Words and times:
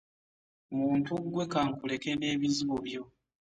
Muntu 0.77 1.11
ggwe 1.23 1.43
ka 1.51 1.61
nkuleke 1.69 2.11
n'ebizibu 2.15 2.75
byo. 2.85 3.01